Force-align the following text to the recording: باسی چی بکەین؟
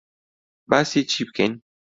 باسی 0.69 1.01
چی 1.11 1.21
بکەین؟ 1.27 1.53